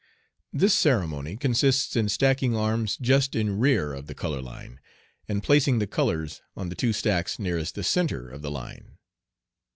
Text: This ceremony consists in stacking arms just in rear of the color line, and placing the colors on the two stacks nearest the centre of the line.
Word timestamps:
This 0.51 0.73
ceremony 0.73 1.37
consists 1.37 1.95
in 1.95 2.09
stacking 2.09 2.57
arms 2.57 2.97
just 2.99 3.35
in 3.35 3.59
rear 3.59 3.93
of 3.93 4.07
the 4.07 4.15
color 4.15 4.41
line, 4.41 4.79
and 5.27 5.43
placing 5.43 5.77
the 5.77 5.85
colors 5.85 6.41
on 6.57 6.69
the 6.69 6.75
two 6.75 6.91
stacks 6.91 7.37
nearest 7.37 7.75
the 7.75 7.83
centre 7.83 8.27
of 8.27 8.41
the 8.41 8.49
line. 8.49 8.97